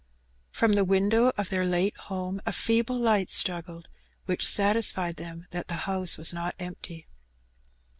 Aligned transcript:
From 0.49 0.73
the 0.73 0.83
window 0.83 1.31
of 1.37 1.49
their 1.49 1.63
late 1.63 1.95
home 1.95 2.41
a 2.43 2.51
feeble 2.51 2.97
light 2.97 3.27
struggled^ 3.27 3.85
which 4.25 4.47
satisfied 4.47 5.17
them 5.17 5.45
that 5.51 5.67
the 5.67 5.75
house 5.85 6.17
was 6.17 6.33
not 6.33 6.55
empty. 6.57 7.05